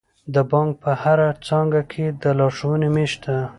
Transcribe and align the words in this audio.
د 0.33 0.35
بانک 0.51 0.71
په 0.83 0.91
هره 1.01 1.29
څانګه 1.47 1.81
کې 1.91 2.05
د 2.21 2.23
لارښوونې 2.37 2.89
میز 2.95 3.09
شته. 3.13 3.35